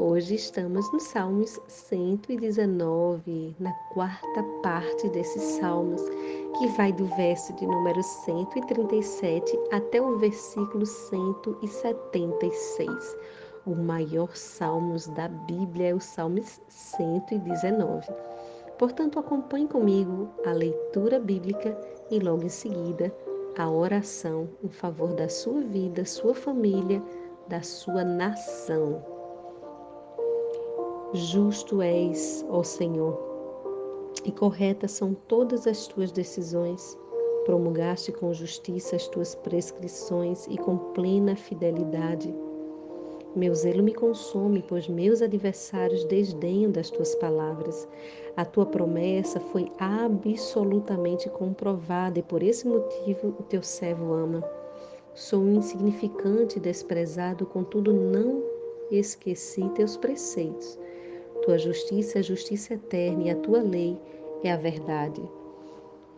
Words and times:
Hoje 0.00 0.36
estamos 0.36 0.92
no 0.92 1.00
Salmos 1.00 1.58
119, 1.66 3.56
na 3.58 3.72
quarta 3.92 4.44
parte 4.62 5.08
desses 5.08 5.42
salmos, 5.58 6.00
que 6.56 6.68
vai 6.76 6.92
do 6.92 7.04
verso 7.16 7.52
de 7.54 7.66
número 7.66 8.00
137 8.00 9.58
até 9.72 10.00
o 10.00 10.16
versículo 10.18 10.86
176. 10.86 13.16
O 13.66 13.74
maior 13.74 14.36
salmos 14.36 15.08
da 15.08 15.26
Bíblia 15.26 15.88
é 15.88 15.94
o 15.94 16.00
Salmos 16.00 16.60
119. 16.68 18.06
Portanto, 18.78 19.18
acompanhe 19.18 19.66
comigo 19.66 20.28
a 20.46 20.52
leitura 20.52 21.18
bíblica 21.18 21.76
e 22.08 22.20
logo 22.20 22.44
em 22.44 22.48
seguida 22.48 23.12
a 23.58 23.68
oração 23.68 24.48
em 24.62 24.68
favor 24.68 25.12
da 25.14 25.28
sua 25.28 25.60
vida, 25.60 26.04
sua 26.04 26.36
família, 26.36 27.02
da 27.48 27.62
sua 27.62 28.04
nação. 28.04 29.17
Justo 31.14 31.80
és, 31.80 32.44
ó 32.50 32.62
Senhor, 32.62 33.18
e 34.26 34.30
corretas 34.30 34.90
são 34.92 35.14
todas 35.26 35.66
as 35.66 35.86
tuas 35.86 36.12
decisões. 36.12 36.98
Promulgaste 37.46 38.12
com 38.12 38.34
justiça 38.34 38.94
as 38.94 39.08
tuas 39.08 39.34
prescrições 39.34 40.46
e 40.48 40.58
com 40.58 40.76
plena 40.92 41.34
fidelidade. 41.34 42.34
Meu 43.34 43.54
zelo 43.54 43.82
me 43.82 43.94
consome, 43.94 44.62
pois 44.68 44.86
meus 44.86 45.22
adversários 45.22 46.04
desdenham 46.04 46.70
das 46.70 46.90
tuas 46.90 47.14
palavras. 47.14 47.88
A 48.36 48.44
tua 48.44 48.66
promessa 48.66 49.40
foi 49.40 49.72
absolutamente 49.78 51.30
comprovada 51.30 52.18
e 52.18 52.22
por 52.22 52.42
esse 52.42 52.68
motivo 52.68 53.34
o 53.38 53.42
teu 53.44 53.62
servo 53.62 54.12
ama. 54.12 54.44
Sou 55.14 55.40
um 55.40 55.54
insignificante 55.54 56.58
e 56.58 56.60
desprezado, 56.60 57.46
contudo 57.46 57.94
não 57.94 58.42
esqueci 58.90 59.66
teus 59.70 59.96
preceitos. 59.96 60.78
Tua 61.42 61.58
justiça 61.58 62.18
é 62.18 62.22
justiça 62.22 62.74
eterna 62.74 63.24
e 63.24 63.30
a 63.30 63.36
tua 63.36 63.62
lei 63.62 63.98
é 64.42 64.52
a 64.52 64.56
verdade. 64.56 65.22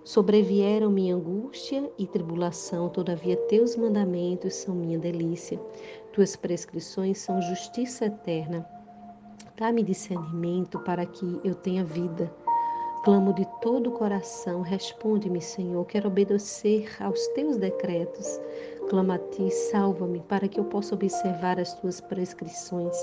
Sobrevieram 0.02 0.90
minha 0.90 1.14
angústia 1.14 1.90
e 1.98 2.06
tribulação, 2.06 2.88
todavia 2.88 3.36
teus 3.36 3.76
mandamentos 3.76 4.54
são 4.54 4.74
minha 4.74 4.98
delícia. 4.98 5.60
Tuas 6.12 6.34
prescrições 6.34 7.18
são 7.18 7.40
justiça 7.42 8.06
eterna. 8.06 8.66
Dá-me 9.56 9.82
discernimento 9.82 10.78
para 10.80 11.04
que 11.04 11.38
eu 11.44 11.54
tenha 11.54 11.84
vida. 11.84 12.32
Clamo 13.04 13.32
de 13.34 13.46
todo 13.60 13.88
o 13.88 13.92
coração, 13.92 14.62
responde-me, 14.62 15.40
Senhor. 15.40 15.84
Quero 15.86 16.08
obedecer 16.08 16.88
aos 17.00 17.26
teus 17.28 17.56
decretos. 17.56 18.40
Clamo 18.88 19.12
a 19.12 19.18
ti, 19.18 19.50
salva-me, 19.50 20.20
para 20.20 20.48
que 20.48 20.58
eu 20.58 20.64
possa 20.64 20.94
observar 20.94 21.60
as 21.60 21.74
tuas 21.74 22.00
prescrições. 22.00 22.96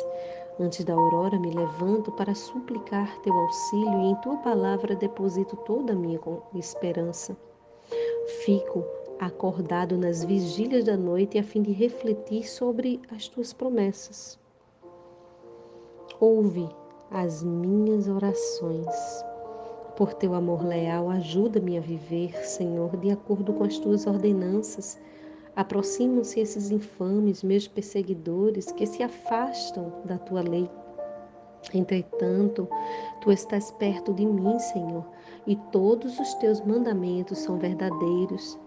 Antes 0.60 0.84
da 0.84 0.94
aurora 0.94 1.38
me 1.38 1.52
levanto 1.52 2.12
para 2.12 2.34
suplicar 2.34 3.16
teu 3.22 3.34
auxílio 3.34 4.02
e 4.02 4.08
em 4.08 4.16
tua 4.16 4.38
palavra 4.38 4.96
deposito 4.96 5.56
toda 5.58 5.94
a 5.94 5.96
minha 5.96 6.20
esperança. 6.56 7.38
Fico 8.44 8.84
acordado 9.20 9.96
nas 9.98 10.24
vigílias 10.24 10.84
da 10.86 10.98
noite 10.98 11.38
a 11.38 11.44
fim 11.44 11.62
de 11.62 11.72
refletir 11.72 12.50
sobre 12.50 13.00
as 13.16 13.28
tuas 13.28 13.54
promessas. 13.54 14.40
Ouve 16.20 16.68
as 17.12 17.44
minhas 17.44 18.08
orações. 18.08 19.24
Por 19.96 20.14
teu 20.16 20.34
amor 20.34 20.66
leal, 20.66 21.10
ajuda-me 21.10 21.78
a 21.78 21.82
viver, 21.82 22.36
Senhor, 22.46 22.98
de 22.98 23.12
acordo 23.12 23.54
com 23.54 23.64
as 23.64 23.78
tuas 23.78 24.08
ordenanças 24.08 25.00
Aproximam-se 25.58 26.40
esses 26.40 26.70
infames, 26.70 27.42
meus 27.42 27.68
perseguidores, 27.68 28.72
que 28.72 28.86
se 28.86 29.02
afastam 29.02 29.92
da 30.06 30.20
tua 30.20 30.42
lei. 30.42 30.70
Entretanto, 31.74 32.70
tu 33.22 33.32
estás 33.32 33.72
perto 33.72 34.14
de 34.14 34.24
mim, 34.24 34.60
Senhor, 34.60 35.04
e 35.48 35.56
todos 35.72 36.20
os 36.20 36.36
teus 36.36 36.62
mandamentos 36.62 37.40
são 37.40 37.58
verdadeiros. 37.58 38.60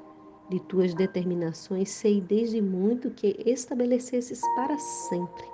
De 0.49 0.59
tuas 0.63 0.93
determinações 0.93 1.91
sei 1.91 2.21
desde 2.21 2.61
muito 2.61 3.09
que 3.11 3.41
estabelecesses 3.47 4.41
para 4.57 4.77
sempre. 4.77 5.45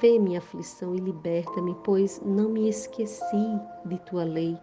Vê 0.00 0.18
minha 0.18 0.38
aflição 0.38 0.94
e 0.94 0.98
liberta-me, 0.98 1.76
pois 1.84 2.22
não 2.24 2.48
me 2.48 2.70
esqueci 2.70 3.60
de 3.84 3.98
tua 4.06 4.24
lei. 4.24 4.56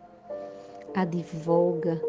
Advoga 0.96 2.02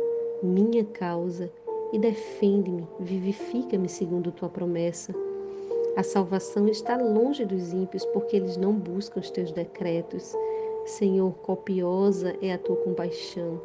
minha 0.43 0.85
causa 0.87 1.53
e 1.97 1.99
defende-me, 1.99 2.87
vivifica-me 3.01 3.89
segundo 3.89 4.31
tua 4.31 4.51
promessa. 4.51 5.15
A 5.97 6.03
salvação 6.03 6.69
está 6.69 6.95
longe 6.95 7.43
dos 7.47 7.73
ímpios, 7.73 8.05
porque 8.05 8.37
eles 8.37 8.59
não 8.59 8.75
buscam 8.75 9.19
os 9.19 9.31
teus 9.31 9.51
decretos. 9.51 10.35
Senhor, 10.85 11.33
copiosa 11.39 12.37
é 12.43 12.53
a 12.53 12.59
tua 12.59 12.77
compaixão. 12.77 13.59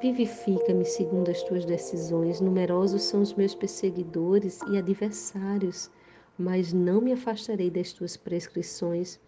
Vivifica-me 0.00 0.84
segundo 0.84 1.32
as 1.32 1.42
tuas 1.42 1.64
decisões. 1.64 2.40
Numerosos 2.40 3.02
são 3.02 3.22
os 3.22 3.34
meus 3.34 3.56
perseguidores 3.56 4.60
e 4.70 4.78
adversários, 4.78 5.90
mas 6.38 6.72
não 6.72 7.00
me 7.00 7.12
afastarei 7.12 7.70
das 7.70 7.92
tuas 7.92 8.16
prescrições. 8.16 9.18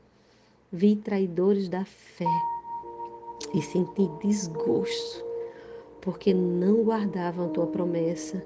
Vi 0.71 0.95
traidores 0.95 1.69
da 1.69 1.85
fé 1.85 2.31
e 3.53 3.61
senti 3.61 4.09
desgosto 4.23 5.30
porque 6.01 6.33
não 6.33 6.83
guardavam 6.83 7.47
a 7.47 7.49
tua 7.49 7.67
promessa. 7.67 8.45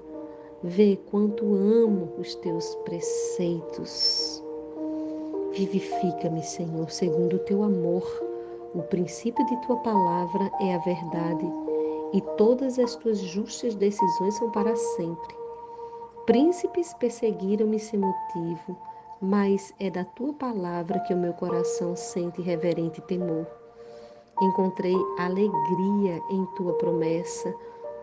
Vê 0.63 0.97
quanto 1.09 1.55
amo 1.55 2.13
os 2.17 2.35
teus 2.35 2.75
preceitos. 2.83 4.43
Vivifica-me, 5.53 6.43
Senhor, 6.43 6.89
segundo 6.89 7.37
o 7.37 7.39
teu 7.39 7.63
amor. 7.63 8.03
O 8.73 8.81
princípio 8.81 9.45
de 9.45 9.55
tua 9.61 9.77
palavra 9.77 10.51
é 10.59 10.75
a 10.75 10.79
verdade, 10.79 11.45
e 12.11 12.21
todas 12.37 12.77
as 12.77 12.95
tuas 12.97 13.19
justas 13.19 13.73
decisões 13.75 14.33
são 14.35 14.51
para 14.51 14.75
sempre. 14.75 15.35
Príncipes 16.25 16.93
perseguiram-me 16.95 17.79
sem 17.79 17.99
motivo, 17.99 18.75
mas 19.21 19.73
é 19.79 19.89
da 19.89 20.03
tua 20.03 20.33
palavra 20.33 20.99
que 21.01 21.13
o 21.13 21.17
meu 21.17 21.33
coração 21.33 21.95
sente 21.95 22.41
reverente 22.41 23.01
temor. 23.03 23.47
Encontrei 24.41 24.95
alegria 25.17 26.21
em 26.29 26.45
tua 26.57 26.73
promessa, 26.73 27.55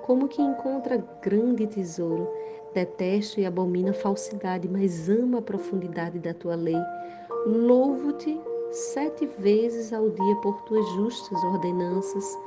como 0.03 0.29
que 0.29 0.41
encontra 0.41 1.05
grande 1.23 1.67
tesouro. 1.67 2.29
Detesto 2.75 3.39
e 3.39 3.45
abomino 3.45 3.91
a 3.91 3.95
falsidade, 3.95 4.67
mas 4.67 5.09
amo 5.09 5.37
a 5.37 5.43
profundidade 5.43 6.19
da 6.19 6.33
tua 6.33 6.55
lei. 6.55 6.81
Louvo-te 7.47 8.41
sete 8.71 9.27
vezes 9.39 9.93
ao 9.93 10.09
dia 10.09 10.37
por 10.37 10.63
tuas 10.63 10.89
justas 10.93 11.45
ordenanças. 11.45 12.39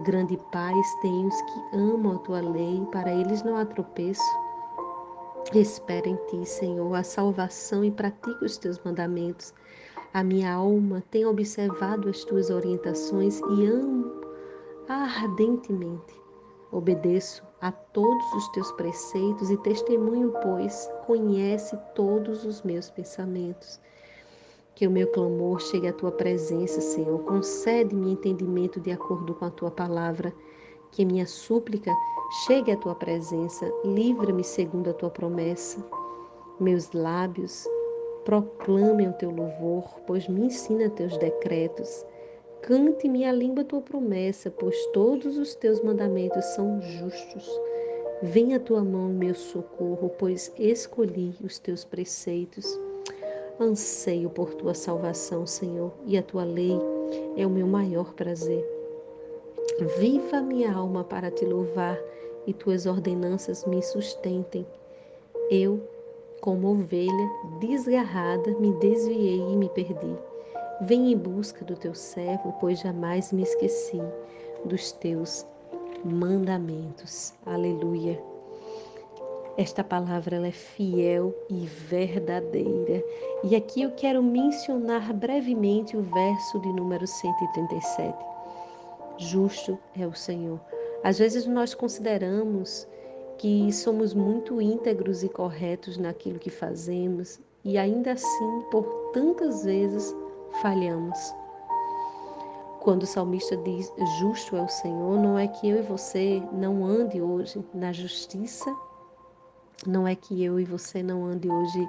Grande 0.00 0.38
paz 0.52 0.86
tem 1.00 1.26
os 1.26 1.40
que 1.42 1.76
amam 1.76 2.16
a 2.16 2.18
tua 2.18 2.40
lei, 2.40 2.86
para 2.92 3.10
eles 3.10 3.42
não 3.42 3.56
há 3.56 3.64
tropeço. 3.64 4.22
Espera 5.54 6.08
em 6.08 6.16
ti, 6.28 6.46
Senhor, 6.46 6.94
a 6.94 7.02
salvação 7.02 7.82
e 7.84 7.90
pratica 7.90 8.44
os 8.44 8.58
teus 8.58 8.78
mandamentos. 8.84 9.52
A 10.12 10.24
minha 10.24 10.52
alma 10.52 11.04
tem 11.12 11.24
observado 11.24 12.08
as 12.08 12.24
tuas 12.24 12.50
orientações 12.50 13.38
e 13.38 13.66
amo 13.66 14.10
ardentemente. 14.88 16.20
Obedeço 16.72 17.44
a 17.60 17.70
todos 17.70 18.32
os 18.34 18.48
teus 18.48 18.72
preceitos 18.72 19.50
e 19.50 19.56
testemunho, 19.58 20.32
pois 20.42 20.90
conhece 21.06 21.78
todos 21.94 22.44
os 22.44 22.60
meus 22.62 22.90
pensamentos. 22.90 23.80
Que 24.74 24.88
o 24.88 24.90
meu 24.90 25.06
clamor 25.12 25.60
chegue 25.60 25.86
à 25.86 25.92
tua 25.92 26.10
presença, 26.10 26.80
Senhor. 26.80 27.20
Concede-me 27.20 28.10
entendimento 28.10 28.80
de 28.80 28.90
acordo 28.90 29.32
com 29.34 29.44
a 29.44 29.50
tua 29.50 29.70
palavra. 29.70 30.34
Que 30.90 31.04
minha 31.04 31.26
súplica 31.26 31.92
chegue 32.46 32.72
à 32.72 32.76
tua 32.76 32.96
presença. 32.96 33.72
Livra-me 33.84 34.42
segundo 34.42 34.90
a 34.90 34.94
tua 34.94 35.10
promessa. 35.10 35.84
Meus 36.58 36.90
lábios 36.90 37.64
Proclame 38.30 39.08
o 39.08 39.12
teu 39.14 39.28
louvor, 39.28 40.00
pois 40.06 40.28
me 40.28 40.42
ensina 40.42 40.88
teus 40.88 41.16
decretos. 41.16 42.06
Cante 42.62 43.08
minha 43.08 43.32
língua 43.32 43.64
tua 43.64 43.80
promessa, 43.80 44.48
pois 44.52 44.86
todos 44.92 45.36
os 45.36 45.56
teus 45.56 45.82
mandamentos 45.82 46.44
são 46.54 46.80
justos. 46.80 47.50
Venha 48.22 48.58
a 48.58 48.60
tua 48.60 48.84
mão, 48.84 49.08
meu 49.08 49.34
socorro, 49.34 50.12
pois 50.16 50.52
escolhi 50.56 51.34
os 51.42 51.58
teus 51.58 51.84
preceitos. 51.84 52.78
Anseio 53.58 54.30
por 54.30 54.54
tua 54.54 54.74
salvação, 54.74 55.44
Senhor, 55.44 55.92
e 56.06 56.16
a 56.16 56.22
tua 56.22 56.44
lei 56.44 56.78
é 57.36 57.44
o 57.44 57.50
meu 57.50 57.66
maior 57.66 58.14
prazer. 58.14 58.64
Viva 59.98 60.40
minha 60.40 60.72
alma 60.72 61.02
para 61.02 61.32
te 61.32 61.44
louvar 61.44 61.98
e 62.46 62.54
tuas 62.54 62.86
ordenanças 62.86 63.64
me 63.64 63.82
sustentem. 63.82 64.64
Eu, 65.50 65.80
como 66.40 66.68
ovelha 66.68 67.30
desgarrada, 67.58 68.50
me 68.58 68.72
desviei 68.74 69.40
e 69.40 69.56
me 69.56 69.68
perdi. 69.70 70.16
Vem 70.82 71.12
em 71.12 71.16
busca 71.16 71.64
do 71.64 71.76
teu 71.76 71.94
servo, 71.94 72.54
pois 72.60 72.80
jamais 72.80 73.32
me 73.32 73.42
esqueci 73.42 74.00
dos 74.64 74.92
teus 74.92 75.46
mandamentos. 76.04 77.34
Aleluia. 77.44 78.20
Esta 79.56 79.84
palavra 79.84 80.36
ela 80.36 80.46
é 80.46 80.52
fiel 80.52 81.34
e 81.50 81.66
verdadeira. 81.66 83.04
E 83.44 83.54
aqui 83.54 83.82
eu 83.82 83.90
quero 83.90 84.22
mencionar 84.22 85.12
brevemente 85.12 85.96
o 85.96 86.02
verso 86.02 86.58
de 86.60 86.72
número 86.72 87.06
137. 87.06 88.16
Justo 89.18 89.78
é 89.98 90.06
o 90.06 90.14
Senhor. 90.14 90.58
Às 91.04 91.18
vezes 91.18 91.46
nós 91.46 91.74
consideramos 91.74 92.88
que 93.40 93.72
somos 93.72 94.12
muito 94.12 94.60
íntegros 94.60 95.22
e 95.22 95.28
corretos 95.30 95.96
naquilo 95.96 96.38
que 96.38 96.50
fazemos 96.50 97.40
e 97.64 97.78
ainda 97.78 98.12
assim, 98.12 98.60
por 98.70 98.84
tantas 99.14 99.64
vezes, 99.64 100.14
falhamos. 100.60 101.18
Quando 102.80 103.04
o 103.04 103.06
salmista 103.06 103.56
diz 103.56 103.90
justo 104.18 104.56
é 104.56 104.62
o 104.62 104.68
Senhor, 104.68 105.18
não 105.18 105.38
é 105.38 105.48
que 105.48 105.70
eu 105.70 105.78
e 105.78 105.82
você 105.82 106.42
não 106.52 106.84
ande 106.84 107.22
hoje 107.22 107.64
na 107.72 107.94
justiça, 107.94 108.76
não 109.86 110.06
é 110.06 110.14
que 110.14 110.44
eu 110.44 110.60
e 110.60 110.64
você 110.66 111.02
não 111.02 111.24
ande 111.24 111.50
hoje 111.50 111.88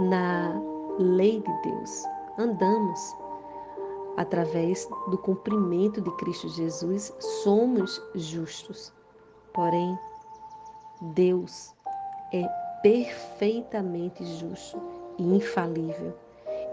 na 0.00 0.58
lei 0.98 1.42
de 1.42 1.62
Deus. 1.62 2.04
Andamos 2.38 3.14
através 4.16 4.88
do 5.10 5.18
cumprimento 5.18 6.00
de 6.00 6.10
Cristo 6.12 6.48
Jesus, 6.48 7.12
somos 7.20 8.02
justos. 8.14 8.94
Porém, 9.52 9.98
Deus 11.00 11.72
é 12.32 12.44
perfeitamente 12.82 14.24
justo 14.24 14.80
e 15.16 15.22
infalível. 15.22 16.12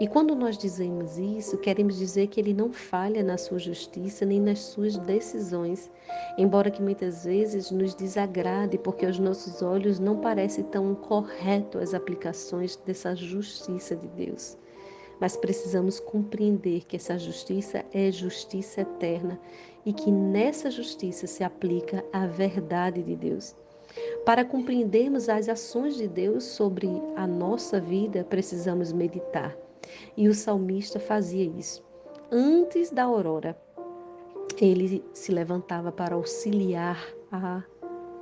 E 0.00 0.08
quando 0.08 0.34
nós 0.34 0.58
dizemos 0.58 1.16
isso, 1.16 1.56
queremos 1.58 1.96
dizer 1.96 2.26
que 2.26 2.40
ele 2.40 2.52
não 2.52 2.72
falha 2.72 3.22
na 3.22 3.38
sua 3.38 3.58
justiça 3.58 4.26
nem 4.26 4.40
nas 4.40 4.58
suas 4.58 4.98
decisões, 4.98 5.90
embora 6.36 6.70
que 6.72 6.82
muitas 6.82 7.24
vezes 7.24 7.70
nos 7.70 7.94
desagrade 7.94 8.76
porque 8.78 9.06
aos 9.06 9.18
nossos 9.18 9.62
olhos 9.62 10.00
não 10.00 10.20
parece 10.20 10.64
tão 10.64 10.94
correto 10.94 11.78
as 11.78 11.94
aplicações 11.94 12.76
dessa 12.84 13.14
justiça 13.14 13.94
de 13.94 14.08
Deus. 14.08 14.58
Mas 15.20 15.36
precisamos 15.36 16.00
compreender 16.00 16.84
que 16.84 16.96
essa 16.96 17.16
justiça 17.16 17.84
é 17.94 18.10
justiça 18.10 18.80
eterna 18.80 19.40
e 19.86 19.92
que 19.92 20.10
nessa 20.10 20.70
justiça 20.70 21.26
se 21.26 21.44
aplica 21.44 22.04
a 22.12 22.26
verdade 22.26 23.02
de 23.02 23.14
Deus. 23.14 23.54
Para 24.24 24.44
compreendermos 24.44 25.28
as 25.28 25.48
ações 25.48 25.96
de 25.96 26.08
Deus 26.08 26.44
sobre 26.44 26.88
a 27.14 27.26
nossa 27.26 27.80
vida, 27.80 28.24
precisamos 28.24 28.92
meditar. 28.92 29.56
E 30.16 30.28
o 30.28 30.34
salmista 30.34 30.98
fazia 30.98 31.44
isso. 31.44 31.84
Antes 32.30 32.90
da 32.90 33.04
aurora, 33.04 33.56
ele 34.60 35.04
se 35.12 35.32
levantava 35.32 35.92
para 35.92 36.14
auxiliar 36.14 37.06
a, 37.30 37.62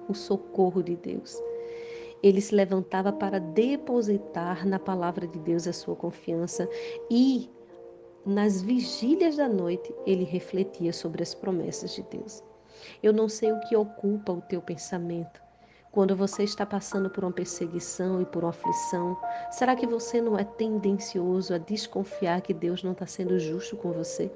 o 0.09 0.15
socorro 0.15 0.83
de 0.83 0.97
Deus. 0.97 1.43
Ele 2.23 2.41
se 2.41 2.55
levantava 2.55 3.13
para 3.13 3.39
depositar 3.39 4.67
na 4.67 4.79
palavra 4.79 5.27
de 5.27 5.39
Deus 5.39 5.67
a 5.67 5.73
sua 5.73 5.95
confiança 5.95 6.69
e 7.11 7.51
nas 8.25 8.63
vigílias 8.63 9.37
da 9.37 9.49
noite 9.49 9.95
ele 10.07 10.25
refletia 10.25 10.93
sobre 10.93 11.23
as 11.23 11.35
promessas 11.35 11.95
de 11.95 12.03
Deus. 12.05 12.43
Eu 13.03 13.13
não 13.13 13.29
sei 13.29 13.53
o 13.53 13.61
que 13.61 13.77
ocupa 13.77 14.33
o 14.33 14.41
teu 14.41 14.61
pensamento, 14.63 15.43
quando 15.95 16.17
você 16.17 16.43
está 16.43 16.67
passando 16.67 17.09
por 17.09 17.23
uma 17.23 17.31
perseguição 17.33 18.21
e 18.21 18.27
por 18.27 18.43
uma 18.43 18.51
aflição, 18.51 19.17
será 19.53 19.77
que 19.77 19.87
você 19.87 20.21
não 20.21 20.37
é 20.37 20.43
tendencioso 20.43 21.55
a 21.55 21.59
desconfiar 21.59 22.41
que 22.41 22.53
Deus 22.53 22.83
não 22.83 22.91
está 22.91 23.07
sendo 23.07 23.39
justo 23.39 23.77
com 23.77 23.93
você? 23.93 24.29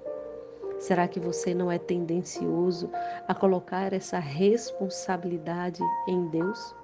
Será 0.78 1.08
que 1.08 1.18
você 1.18 1.52
não 1.52 1.68
é 1.68 1.76
tendencioso 1.76 2.88
a 3.26 3.34
colocar 3.34 3.92
essa 3.92 4.20
responsabilidade 4.20 5.82
em 6.06 6.28
Deus? 6.28 6.76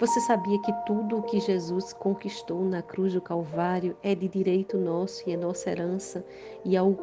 Você 0.00 0.18
sabia 0.22 0.58
que 0.62 0.72
tudo 0.86 1.18
o 1.18 1.22
que 1.22 1.38
Jesus 1.38 1.92
conquistou 1.92 2.64
na 2.64 2.80
cruz 2.80 3.12
do 3.12 3.20
Calvário 3.20 3.94
é 4.02 4.14
de 4.14 4.28
direito 4.28 4.78
nosso 4.78 5.28
e 5.28 5.34
é 5.34 5.36
nossa 5.36 5.70
herança? 5.70 6.24
E 6.64 6.74
ao 6.74 6.96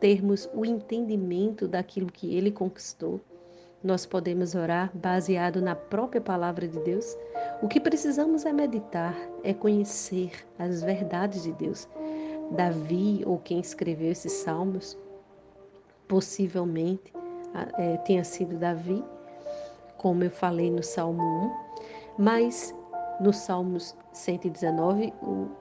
termos 0.00 0.50
o 0.52 0.66
entendimento 0.66 1.68
daquilo 1.68 2.10
que 2.10 2.34
ele 2.34 2.50
conquistou, 2.50 3.20
nós 3.82 4.06
podemos 4.06 4.54
orar 4.54 4.90
baseado 4.94 5.60
na 5.60 5.74
própria 5.74 6.20
palavra 6.20 6.68
de 6.68 6.78
Deus? 6.80 7.16
O 7.60 7.68
que 7.68 7.80
precisamos 7.80 8.44
é 8.44 8.52
meditar, 8.52 9.14
é 9.42 9.52
conhecer 9.52 10.32
as 10.58 10.82
verdades 10.82 11.42
de 11.42 11.52
Deus. 11.52 11.88
Davi, 12.52 13.22
ou 13.26 13.38
quem 13.38 13.60
escreveu 13.60 14.12
esses 14.12 14.32
salmos, 14.32 14.96
possivelmente 16.06 17.12
é, 17.78 17.96
tenha 17.98 18.24
sido 18.24 18.56
Davi, 18.58 19.02
como 19.96 20.24
eu 20.24 20.30
falei 20.30 20.70
no 20.70 20.82
Salmo 20.82 21.22
1, 21.22 22.22
mas 22.22 22.74
no 23.20 23.32
Salmos 23.32 23.94
119, 24.12 25.12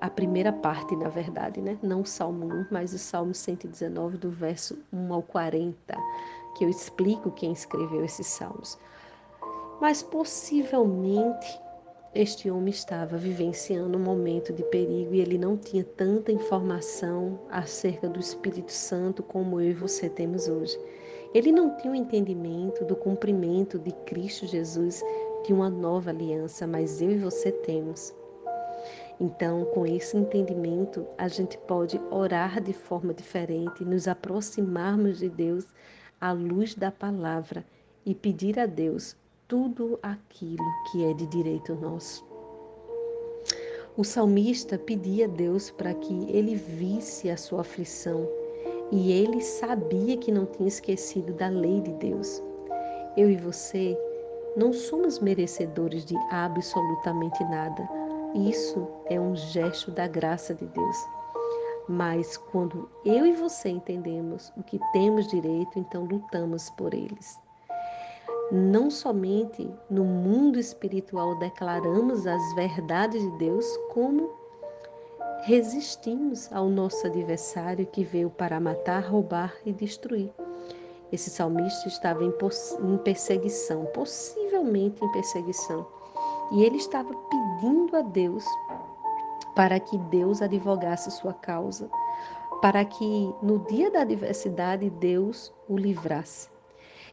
a 0.02 0.10
primeira 0.10 0.52
parte, 0.52 0.96
na 0.96 1.10
verdade, 1.10 1.62
né? 1.62 1.78
não 1.82 2.02
o 2.02 2.06
Salmo 2.06 2.46
1, 2.46 2.66
mas 2.72 2.94
o 2.94 2.98
Salmo 2.98 3.34
119, 3.34 4.18
do 4.18 4.32
verso 4.32 4.78
1 4.92 5.14
ao 5.14 5.22
40 5.22 5.96
que 6.56 6.66
eu 6.66 6.70
explico 6.70 7.32
quem 7.32 7.52
escreveu 7.52 8.04
esses 8.04 8.28
salmos. 8.28 8.78
Mas 9.80 10.04
possivelmente 10.04 11.60
este 12.14 12.52
homem 12.52 12.72
estava 12.72 13.16
vivenciando 13.16 13.98
um 13.98 14.02
momento 14.02 14.52
de 14.52 14.64
perigo 14.64 15.14
e 15.14 15.22
ele 15.22 15.38
não 15.38 15.56
tinha 15.56 15.84
tanta 15.84 16.32
informação 16.32 17.40
acerca 17.50 18.10
do 18.10 18.20
Espírito 18.20 18.72
Santo 18.72 19.24
como 19.24 19.62
eu 19.62 19.72
e 19.72 19.74
você 19.74 20.10
temos 20.10 20.50
hoje. 20.50 20.78
Ele 21.34 21.54
não 21.54 21.78
tinha 21.78 21.94
o 21.94 21.96
um 21.96 22.00
entendimento 22.00 22.84
do 22.84 22.98
cumprimento 22.98 23.80
de 23.80 23.94
Cristo 24.06 24.46
Jesus 24.46 25.02
de 25.46 25.54
uma 25.54 25.70
nova 25.70 26.10
aliança, 26.10 26.68
mas 26.68 27.02
eu 27.02 27.12
e 27.12 27.18
você 27.18 27.52
temos. 27.52 28.14
Então, 29.18 29.64
com 29.66 29.86
esse 29.86 30.18
entendimento, 30.18 31.08
a 31.18 31.28
gente 31.28 31.58
pode 31.60 31.98
orar 32.10 32.60
de 32.60 32.74
forma 32.74 33.14
diferente, 33.14 33.86
nos 33.86 34.08
aproximarmos 34.08 35.20
de 35.20 35.30
Deus 35.30 35.66
à 36.22 36.32
luz 36.32 36.76
da 36.76 36.92
palavra 36.92 37.66
e 38.06 38.14
pedir 38.14 38.60
a 38.60 38.68
Deus 38.68 39.18
tudo 39.48 40.00
aquilo 40.04 40.64
que 40.92 41.04
é 41.04 41.14
de 41.14 41.26
direito 41.26 41.74
nosso. 41.76 42.24
O 43.98 44.04
salmista 44.04 44.78
pedia 44.78 45.26
a 45.26 45.28
Deus 45.28 45.72
para 45.72 45.94
que 45.94 46.32
ele 46.32 46.56
visse 46.56 47.30
a 47.30 47.36
sua 47.36 47.62
aflição 47.62 48.26
e 48.92 49.12
ele 49.12 49.42
sabia 49.42 50.16
que 50.16 50.32
não 50.32 50.46
tinha 50.46 50.68
esquecido 50.68 51.34
da 51.34 51.50
lei 51.50 51.82
de 51.82 51.92
Deus. 51.94 52.42
Eu 53.18 53.30
e 53.30 53.36
você 53.36 53.98
não 54.56 54.72
somos 54.72 55.20
merecedores 55.20 56.06
de 56.06 56.16
absolutamente 56.30 57.44
nada. 57.46 57.88
Isso 58.36 58.88
é 59.08 59.20
um 59.20 59.36
gesto 59.36 59.92
da 59.92 60.08
graça 60.08 60.54
de 60.54 60.66
Deus. 60.66 60.98
Mas 61.92 62.38
quando 62.38 62.90
eu 63.04 63.26
e 63.26 63.34
você 63.34 63.68
entendemos 63.68 64.50
o 64.56 64.64
que 64.64 64.80
temos 64.94 65.28
direito, 65.28 65.78
então 65.78 66.06
lutamos 66.06 66.70
por 66.70 66.94
eles. 66.94 67.38
Não 68.50 68.90
somente 68.90 69.70
no 69.90 70.06
mundo 70.06 70.58
espiritual 70.58 71.38
declaramos 71.38 72.26
as 72.26 72.56
verdades 72.56 73.22
de 73.22 73.38
Deus, 73.40 73.66
como 73.94 74.32
resistimos 75.44 76.50
ao 76.54 76.70
nosso 76.70 77.06
adversário 77.06 77.86
que 77.86 78.06
veio 78.06 78.30
para 78.30 78.58
matar, 78.58 79.04
roubar 79.04 79.54
e 79.66 79.74
destruir. 79.74 80.32
Esse 81.12 81.30
salmista 81.30 81.90
estava 81.90 82.24
em 82.24 82.34
perseguição, 83.00 83.84
possivelmente 83.88 85.04
em 85.04 85.12
perseguição, 85.12 85.86
e 86.54 86.64
ele 86.64 86.78
estava 86.78 87.14
pedindo 87.14 87.98
a 87.98 88.02
Deus 88.02 88.46
para 89.56 89.80
que 89.80 89.98
Deus 89.98 90.42
advogasse 90.42 91.12
sua 91.12 91.34
causa, 91.34 91.90
para 92.62 92.86
que 92.86 93.34
no 93.42 93.60
dia 93.68 93.90
da 93.90 94.02
adversidade 94.02 94.90
Deus 94.90 95.54
o 95.68 95.78
livrasse. 95.78 96.50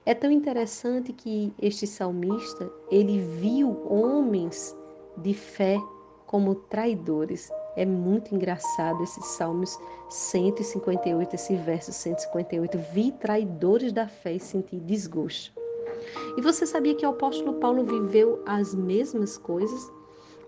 É 0.04 0.14
tão 0.14 0.30
interessante 0.30 1.12
que 1.12 1.52
este 1.60 1.86
salmista, 1.86 2.70
ele 2.90 3.20
viu 3.20 3.86
homens 3.90 4.76
de 5.18 5.34
fé 5.34 5.78
como 6.26 6.54
traidores. 6.54 7.50
É 7.76 7.84
muito 7.84 8.34
engraçado 8.34 9.02
esses 9.02 9.24
Salmos 9.24 9.78
158, 10.08 11.34
esse 11.34 11.56
verso 11.56 11.92
158. 11.92 12.78
Vi 12.92 13.12
traidores 13.12 13.92
da 13.92 14.08
fé 14.08 14.34
e 14.34 14.40
senti 14.40 14.76
desgosto. 14.80 15.52
E 16.36 16.40
você 16.40 16.66
sabia 16.66 16.94
que 16.94 17.04
o 17.04 17.10
apóstolo 17.10 17.54
Paulo 17.54 17.84
viveu 17.84 18.42
as 18.46 18.74
mesmas 18.74 19.36
coisas? 19.36 19.92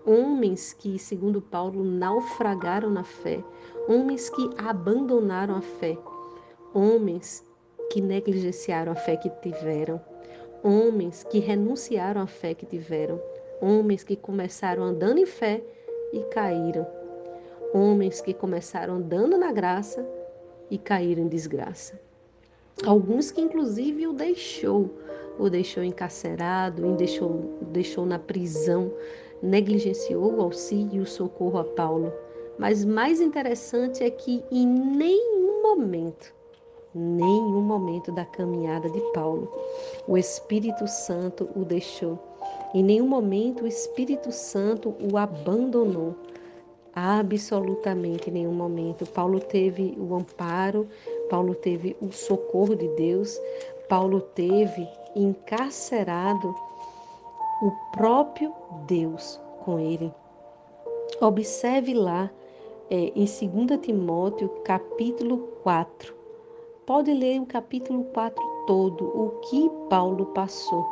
Homens 0.05 0.73
que, 0.73 0.97
segundo 0.97 1.41
Paulo, 1.41 1.83
naufragaram 1.83 2.89
na 2.89 3.03
fé, 3.03 3.43
homens 3.87 4.29
que 4.29 4.49
abandonaram 4.57 5.55
a 5.55 5.61
fé, 5.61 5.97
homens 6.73 7.45
que 7.91 8.01
negligenciaram 8.01 8.91
a 8.91 8.95
fé 8.95 9.17
que 9.17 9.29
tiveram, 9.41 10.01
homens 10.63 11.23
que 11.23 11.39
renunciaram 11.39 12.21
à 12.21 12.27
fé 12.27 12.53
que 12.53 12.65
tiveram, 12.65 13.21
homens 13.61 14.03
que 14.03 14.15
começaram 14.15 14.83
andando 14.83 15.19
em 15.19 15.25
fé 15.25 15.61
e 16.13 16.21
caíram, 16.25 16.87
homens 17.73 18.21
que 18.21 18.33
começaram 18.33 18.95
andando 18.95 19.37
na 19.37 19.51
graça 19.51 20.05
e 20.69 20.77
caíram 20.77 21.23
em 21.23 21.27
desgraça. 21.27 21.99
Alguns 22.85 23.29
que 23.29 23.41
inclusive 23.41 24.07
o 24.07 24.13
deixou, 24.13 24.89
o 25.37 25.49
deixou 25.49 25.83
encarcerado, 25.83 26.87
o 26.87 26.95
deixou, 26.95 27.57
deixou 27.71 28.05
na 28.05 28.17
prisão, 28.17 28.91
negligenciou 29.41 30.35
o 30.35 30.41
auxílio 30.41 30.95
e 30.95 30.99
o 30.99 31.05
socorro 31.05 31.59
a 31.59 31.63
Paulo. 31.63 32.11
Mas 32.57 32.85
mais 32.85 33.19
interessante 33.19 34.03
é 34.03 34.09
que 34.09 34.43
em 34.51 34.67
nenhum 34.67 35.61
momento, 35.63 36.33
nenhum 36.93 37.61
momento 37.61 38.11
da 38.11 38.25
caminhada 38.25 38.89
de 38.89 39.01
Paulo, 39.13 39.51
o 40.07 40.17
Espírito 40.17 40.87
Santo 40.87 41.49
o 41.55 41.65
deixou. 41.65 42.19
Em 42.73 42.83
nenhum 42.83 43.07
momento 43.07 43.63
o 43.63 43.67
Espírito 43.67 44.31
Santo 44.31 44.93
o 45.11 45.17
abandonou. 45.17 46.15
Absolutamente 46.93 48.29
em 48.29 48.33
nenhum 48.33 48.53
momento. 48.53 49.05
Paulo 49.05 49.39
teve 49.39 49.97
o 49.97 50.13
amparo, 50.13 50.87
Paulo 51.29 51.55
teve 51.55 51.95
o 52.01 52.11
socorro 52.11 52.75
de 52.75 52.87
Deus, 52.89 53.39
Paulo 53.87 54.19
teve 54.19 54.87
encarcerado 55.15 56.53
o 57.61 57.71
próprio 57.91 58.53
Deus 58.87 59.39
com 59.63 59.79
ele. 59.79 60.13
Observe 61.21 61.93
lá 61.93 62.31
é, 62.89 63.11
em 63.15 63.25
2 63.25 63.79
Timóteo, 63.81 64.49
capítulo 64.63 65.37
4. 65.63 66.15
Pode 66.85 67.13
ler 67.13 67.39
o 67.39 67.45
capítulo 67.45 68.03
4 68.05 68.43
todo, 68.65 69.05
o 69.05 69.29
que 69.41 69.69
Paulo 69.89 70.25
passou. 70.27 70.85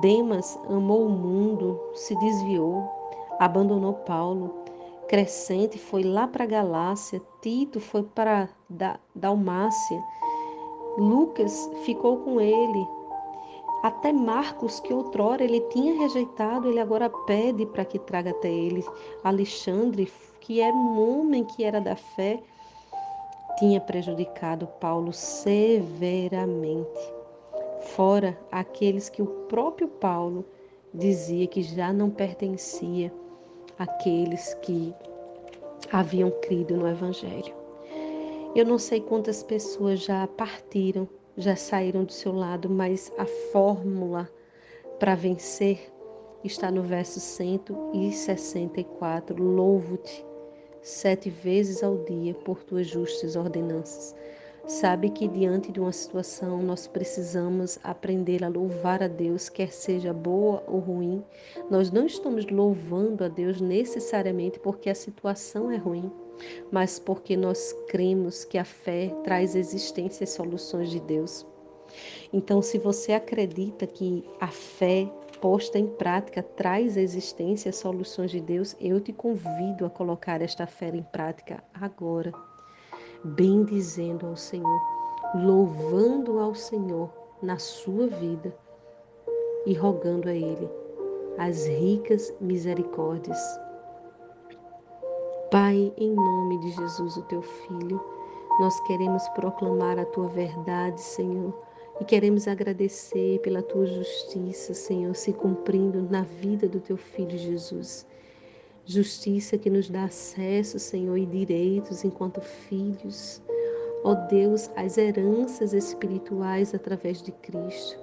Demas 0.00 0.58
amou 0.68 1.06
o 1.06 1.10
mundo, 1.10 1.78
se 1.94 2.18
desviou, 2.18 2.88
abandonou 3.38 3.94
Paulo, 3.94 4.62
Crescente 5.06 5.78
foi 5.78 6.02
lá 6.02 6.26
para 6.26 6.46
Galácia, 6.46 7.20
Tito 7.42 7.78
foi 7.78 8.02
para 8.02 8.48
Dalmácia, 9.14 10.02
Lucas 10.96 11.70
ficou 11.84 12.16
com 12.18 12.40
ele. 12.40 13.01
Até 13.82 14.12
Marcos, 14.12 14.78
que 14.78 14.94
outrora 14.94 15.42
ele 15.42 15.60
tinha 15.62 15.98
rejeitado, 15.98 16.68
ele 16.68 16.78
agora 16.78 17.10
pede 17.26 17.66
para 17.66 17.84
que 17.84 17.98
traga 17.98 18.30
até 18.30 18.48
ele. 18.48 18.84
Alexandre, 19.24 20.10
que 20.40 20.60
era 20.60 20.74
um 20.74 21.00
homem 21.00 21.44
que 21.44 21.64
era 21.64 21.80
da 21.80 21.96
fé, 21.96 22.40
tinha 23.58 23.80
prejudicado 23.80 24.66
Paulo 24.80 25.12
severamente. 25.12 27.12
Fora 27.80 28.38
aqueles 28.50 29.08
que 29.08 29.20
o 29.20 29.26
próprio 29.26 29.88
Paulo 29.88 30.44
dizia 30.94 31.46
que 31.46 31.62
já 31.62 31.92
não 31.92 32.08
pertencia 32.08 33.12
aqueles 33.78 34.54
que 34.62 34.94
haviam 35.90 36.30
crido 36.42 36.76
no 36.76 36.88
Evangelho. 36.88 37.52
Eu 38.54 38.64
não 38.64 38.78
sei 38.78 39.00
quantas 39.00 39.42
pessoas 39.42 40.00
já 40.00 40.26
partiram, 40.26 41.08
já 41.36 41.54
saíram 41.56 42.04
do 42.04 42.12
seu 42.12 42.32
lado, 42.32 42.70
mas 42.70 43.12
a 43.18 43.26
fórmula 43.52 44.30
para 44.98 45.14
vencer 45.14 45.92
está 46.44 46.70
no 46.70 46.82
verso 46.82 47.20
164. 47.20 49.42
Louvo-te 49.42 50.24
sete 50.80 51.28
vezes 51.30 51.82
ao 51.82 51.98
dia 52.04 52.34
por 52.34 52.62
tuas 52.64 52.86
justas 52.86 53.36
ordenanças 53.36 54.14
sabe 54.66 55.10
que 55.10 55.26
diante 55.26 55.72
de 55.72 55.80
uma 55.80 55.92
situação 55.92 56.62
nós 56.62 56.86
precisamos 56.86 57.78
aprender 57.82 58.44
a 58.44 58.48
louvar 58.48 59.02
a 59.02 59.08
Deus, 59.08 59.48
quer 59.48 59.72
seja 59.72 60.12
boa 60.12 60.62
ou 60.66 60.78
ruim. 60.78 61.24
Nós 61.70 61.90
não 61.90 62.06
estamos 62.06 62.46
louvando 62.46 63.24
a 63.24 63.28
Deus 63.28 63.60
necessariamente 63.60 64.60
porque 64.60 64.88
a 64.88 64.94
situação 64.94 65.70
é 65.70 65.76
ruim, 65.76 66.10
mas 66.70 66.98
porque 66.98 67.36
nós 67.36 67.72
cremos 67.88 68.44
que 68.44 68.58
a 68.58 68.64
fé 68.64 69.14
traz 69.24 69.54
existência 69.54 70.24
e 70.24 70.26
soluções 70.26 70.90
de 70.90 71.00
Deus. 71.00 71.46
Então, 72.32 72.62
se 72.62 72.78
você 72.78 73.12
acredita 73.12 73.86
que 73.86 74.24
a 74.40 74.48
fé 74.48 75.10
posta 75.40 75.78
em 75.78 75.86
prática 75.86 76.42
traz 76.42 76.96
existência 76.96 77.68
e 77.68 77.72
soluções 77.72 78.30
de 78.30 78.40
Deus, 78.40 78.76
eu 78.80 79.00
te 79.00 79.12
convido 79.12 79.84
a 79.84 79.90
colocar 79.90 80.40
esta 80.40 80.66
fé 80.66 80.88
em 80.88 81.02
prática 81.02 81.62
agora 81.74 82.32
bendizendo 83.24 84.26
ao 84.26 84.36
Senhor, 84.36 84.80
louvando 85.34 86.38
ao 86.38 86.54
Senhor 86.54 87.10
na 87.42 87.58
sua 87.58 88.06
vida 88.06 88.54
e 89.66 89.74
rogando 89.74 90.28
a 90.28 90.34
Ele 90.34 90.68
as 91.38 91.66
ricas 91.66 92.34
misericórdias. 92.40 93.38
Pai, 95.52 95.92
em 95.96 96.12
nome 96.12 96.58
de 96.58 96.72
Jesus, 96.72 97.16
o 97.16 97.22
teu 97.22 97.42
Filho, 97.42 98.00
nós 98.58 98.80
queremos 98.88 99.28
proclamar 99.28 99.98
a 100.00 100.04
tua 100.06 100.26
verdade, 100.26 101.00
Senhor, 101.00 101.54
e 102.00 102.04
queremos 102.04 102.48
agradecer 102.48 103.38
pela 103.40 103.62
tua 103.62 103.86
justiça, 103.86 104.74
Senhor, 104.74 105.14
se 105.14 105.32
cumprindo 105.32 106.02
na 106.10 106.22
vida 106.22 106.66
do 106.66 106.80
teu 106.80 106.96
Filho 106.96 107.38
Jesus 107.38 108.10
justiça 108.84 109.56
que 109.56 109.70
nos 109.70 109.88
dá 109.88 110.04
acesso, 110.04 110.78
Senhor, 110.78 111.16
e 111.16 111.26
direitos 111.26 112.04
enquanto 112.04 112.40
filhos. 112.40 113.40
Ó 114.04 114.14
Deus, 114.14 114.70
as 114.76 114.98
heranças 114.98 115.72
espirituais 115.72 116.74
através 116.74 117.22
de 117.22 117.30
Cristo. 117.32 117.98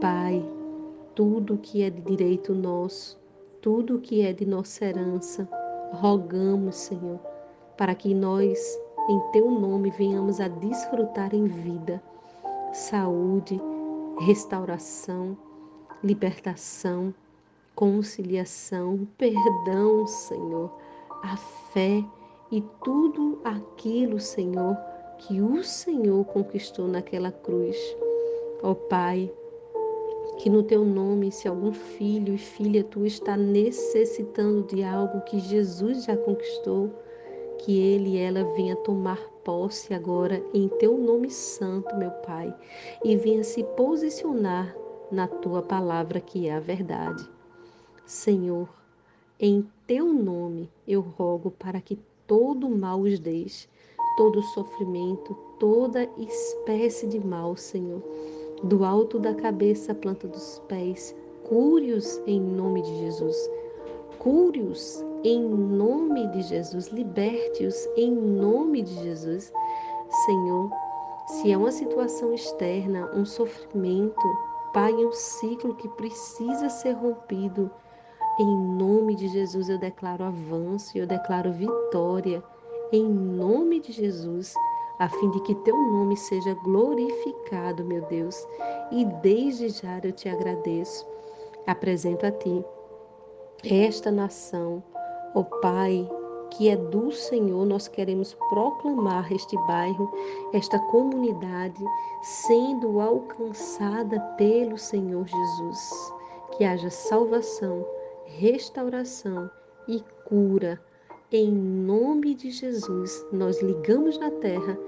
Pai, 0.00 0.44
tudo 1.14 1.58
que 1.58 1.82
é 1.82 1.90
de 1.90 2.02
direito 2.02 2.54
nosso, 2.54 3.18
tudo 3.60 3.98
que 3.98 4.20
é 4.20 4.32
de 4.32 4.44
nossa 4.44 4.84
herança, 4.84 5.48
rogamos, 5.92 6.76
Senhor, 6.76 7.18
para 7.76 7.94
que 7.94 8.14
nós, 8.14 8.58
em 9.08 9.20
Teu 9.32 9.50
nome, 9.50 9.90
venhamos 9.90 10.40
a 10.40 10.48
desfrutar 10.48 11.34
em 11.34 11.46
vida 11.46 12.02
saúde, 12.72 13.60
restauração, 14.20 15.36
libertação, 16.02 17.14
conciliação, 17.74 19.06
perdão, 19.16 20.06
Senhor, 20.06 20.70
a 21.22 21.36
fé 21.72 22.04
e 22.50 22.62
tudo 22.82 23.40
aquilo, 23.44 24.18
Senhor, 24.18 24.76
que 25.18 25.40
o 25.40 25.62
Senhor 25.62 26.24
conquistou 26.26 26.88
naquela 26.88 27.30
cruz. 27.30 27.76
Ó 28.62 28.74
Pai, 28.74 29.32
que 30.38 30.48
no 30.48 30.62
teu 30.62 30.84
nome, 30.84 31.32
se 31.32 31.48
algum 31.48 31.72
filho 31.72 32.34
e 32.34 32.38
filha 32.38 32.84
tua 32.84 33.06
está 33.06 33.36
necessitando 33.36 34.62
de 34.68 34.84
algo 34.84 35.20
que 35.22 35.40
Jesus 35.40 36.04
já 36.04 36.16
conquistou, 36.16 36.90
que 37.58 37.78
ele 37.78 38.10
e 38.10 38.18
ela 38.18 38.44
venha 38.54 38.76
tomar 38.76 39.18
posse 39.44 39.92
agora 39.92 40.42
em 40.54 40.68
teu 40.68 40.96
nome 40.96 41.28
santo, 41.28 41.94
meu 41.96 42.10
Pai, 42.10 42.54
e 43.04 43.16
venha 43.16 43.42
se 43.42 43.64
posicionar 43.64 44.74
na 45.10 45.26
tua 45.26 45.60
palavra 45.60 46.20
que 46.20 46.46
é 46.46 46.54
a 46.54 46.60
verdade. 46.60 47.28
Senhor, 48.06 48.68
em 49.40 49.68
teu 49.86 50.06
nome 50.06 50.70
eu 50.86 51.00
rogo 51.00 51.50
para 51.50 51.80
que 51.80 51.98
todo 52.26 52.70
mal 52.70 53.00
os 53.00 53.18
deixe, 53.18 53.68
todo 54.16 54.42
sofrimento, 54.42 55.34
toda 55.58 56.08
espécie 56.18 57.06
de 57.08 57.18
mal, 57.18 57.56
Senhor, 57.56 58.02
do 58.64 58.84
alto 58.84 59.18
da 59.18 59.34
cabeça 59.34 59.92
à 59.92 59.94
planta 59.94 60.26
dos 60.26 60.62
pés, 60.68 61.14
cure-os 61.44 62.20
em 62.26 62.40
nome 62.40 62.82
de 62.82 62.98
Jesus. 62.98 63.50
Cure-os 64.18 65.04
em 65.24 65.42
nome 65.42 66.26
de 66.28 66.42
Jesus, 66.42 66.88
liberte-os 66.88 67.88
em 67.96 68.10
nome 68.10 68.82
de 68.82 68.94
Jesus. 69.02 69.52
Senhor, 70.26 70.70
se 71.26 71.52
é 71.52 71.56
uma 71.56 71.70
situação 71.70 72.32
externa, 72.32 73.10
um 73.14 73.24
sofrimento, 73.24 74.48
Pai, 74.72 74.92
um 74.92 75.12
ciclo 75.12 75.74
que 75.74 75.88
precisa 75.90 76.68
ser 76.68 76.92
rompido, 76.92 77.70
em 78.38 78.56
nome 78.56 79.16
de 79.16 79.26
Jesus 79.26 79.68
eu 79.68 79.78
declaro 79.78 80.22
avanço 80.22 80.96
e 80.96 81.00
eu 81.00 81.06
declaro 81.08 81.52
vitória. 81.52 82.40
Em 82.92 83.04
nome 83.04 83.80
de 83.80 83.90
Jesus, 83.90 84.54
a 84.98 85.08
fim 85.08 85.30
de 85.30 85.40
que 85.40 85.54
teu 85.56 85.76
nome 85.76 86.16
seja 86.16 86.54
glorificado, 86.64 87.84
meu 87.84 88.02
Deus. 88.06 88.46
E 88.90 89.04
desde 89.22 89.68
já 89.68 90.00
eu 90.02 90.12
te 90.12 90.28
agradeço. 90.28 91.06
Apresento 91.66 92.26
a 92.26 92.30
ti 92.30 92.64
esta 93.64 94.10
nação, 94.10 94.82
ó 95.34 95.42
Pai, 95.42 96.08
que 96.50 96.68
é 96.68 96.76
do 96.76 97.10
Senhor, 97.12 97.66
nós 97.66 97.88
queremos 97.88 98.34
proclamar 98.48 99.30
este 99.32 99.56
bairro, 99.66 100.10
esta 100.54 100.78
comunidade, 100.90 101.84
sendo 102.22 103.00
alcançada 103.00 104.20
pelo 104.36 104.78
Senhor 104.78 105.26
Jesus. 105.26 106.12
Que 106.56 106.64
haja 106.64 106.88
salvação 106.88 107.84
restauração 108.28 109.50
e 109.88 110.04
cura. 110.26 110.80
Em 111.30 111.52
nome 111.52 112.34
de 112.34 112.50
Jesus, 112.50 113.22
nós 113.30 113.60
ligamos 113.60 114.18
na 114.18 114.30
terra 114.30 114.78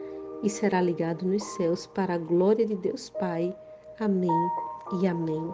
e 0.42 0.49
será 0.49 0.80
ligado 0.80 1.26
nos 1.26 1.42
céus 1.42 1.87
para 1.87 2.14
a 2.14 2.18
glória 2.18 2.64
de 2.64 2.75
Deus 2.76 3.11
Pai. 3.11 3.54
Amém 3.99 4.30
e 5.02 5.06
amém. 5.06 5.52